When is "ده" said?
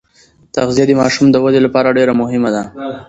2.55-2.63